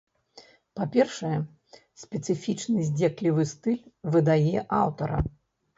Па-першае, 0.79 1.33
спецыфічны 2.05 2.79
здзеклівы 2.89 3.43
стыль 3.53 3.83
выдае 4.17 4.57
аўтара. 4.85 5.19